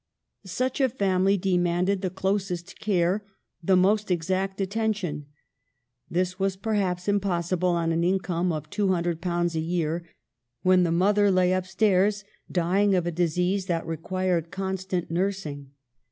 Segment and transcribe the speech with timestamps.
[0.47, 3.23] Such a family demanded the closest care,
[3.61, 5.27] the most exact attention.
[6.09, 10.09] This was perhaps impos sible on an income of ^200 a year,
[10.63, 15.69] when the mother lay up stairs dying of a disease that re quired constant nursing.